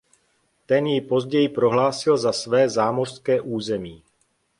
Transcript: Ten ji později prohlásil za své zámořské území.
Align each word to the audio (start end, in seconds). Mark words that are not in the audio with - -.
Ten 0.65 0.85
ji 0.87 1.01
později 1.01 1.49
prohlásil 1.49 2.17
za 2.17 2.31
své 2.31 2.69
zámořské 2.69 3.41
území. 3.41 4.03